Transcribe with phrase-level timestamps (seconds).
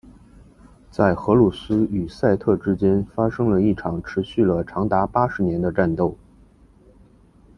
[0.89, 6.17] 在荷鲁斯与赛特之间发生了一场持续了长达八十年的战斗。